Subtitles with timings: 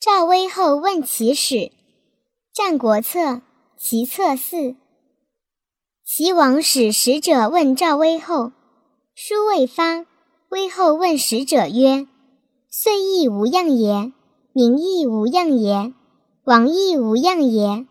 [0.00, 1.56] 赵威后问其使，
[2.54, 3.18] 《战国策·
[3.76, 4.56] 齐策四》。
[6.04, 8.52] 齐王使使者问赵威后，
[9.16, 10.06] 书未发，
[10.50, 12.06] 威后问使者曰
[12.70, 14.12] ：“岁亦无恙也？
[14.52, 15.92] 民亦无恙也？
[16.44, 17.84] 王亦无恙也？”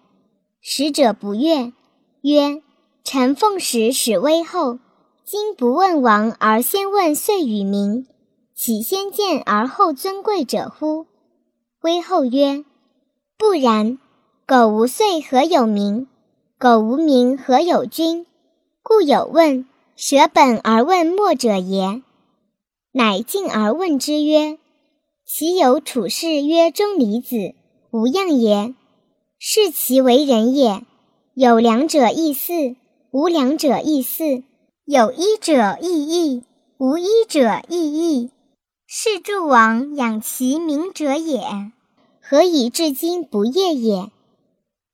[0.64, 1.74] 使者不悦，
[2.22, 2.64] 曰
[3.04, 4.80] ：“臣奉使使威后，
[5.26, 8.08] 今不问王而先问岁与民，
[8.56, 11.06] 岂先见而后尊贵者乎？”
[11.82, 12.66] 威后曰
[13.38, 14.00] ：“不然。
[14.48, 16.08] 苟无岁，何有名？
[16.58, 18.26] 苟无名，何有君？
[18.82, 22.02] 故有问，舍本而问末者也。”
[22.94, 24.58] 乃进而问之曰
[25.24, 27.54] ：“其有处士曰钟离子，
[27.92, 28.74] 无恙也？
[29.38, 30.84] 是其为人也。
[31.36, 32.76] 有两者亦似，
[33.12, 34.44] 无两者亦似；
[34.86, 36.44] 有一者亦异，
[36.80, 37.78] 无一者亦
[38.20, 38.32] 异。
[38.90, 41.74] 是诸王养其名者也。”
[42.30, 44.10] 何以至今不业也？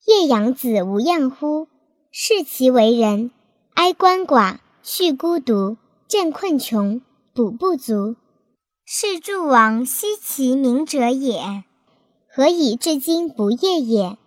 [0.05, 1.67] 业养子无恙乎？
[2.11, 3.31] 视其为人，
[3.75, 5.77] 哀鳏寡，恤孤独，
[6.07, 7.01] 振困穷，
[7.33, 8.15] 补不足，
[8.83, 11.63] 是诸王惜其名者也。
[12.27, 14.17] 何以至今不业也？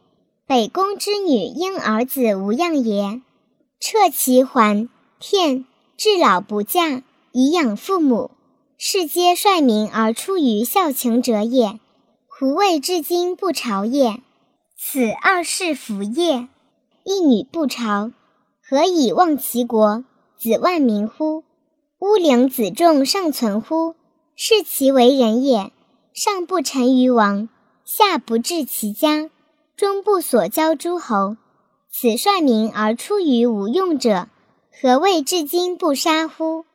[0.46, 3.20] 北宫之女婴儿子无恙也？
[3.80, 4.88] 彻其环，
[5.20, 5.64] 天
[5.96, 8.30] 至老不嫁，以养父母，
[8.78, 11.80] 世皆率民而出于孝情者也。
[12.26, 14.20] 胡谓至今不朝也？
[14.76, 16.48] 此二世服业。
[17.02, 18.12] 一女不朝，
[18.62, 20.04] 何以忘其国，
[20.36, 21.44] 子万民乎？
[22.00, 23.94] 乌陵子仲尚存乎？
[24.34, 25.72] 是其为人也。
[26.12, 27.48] 上不臣于王，
[27.82, 29.30] 下不治其家，
[29.74, 31.38] 中不所交诸侯。
[31.90, 34.28] 此率民而出于无用者，
[34.82, 36.66] 何谓至今不杀乎？